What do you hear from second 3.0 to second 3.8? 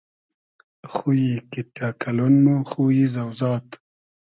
زۆزاد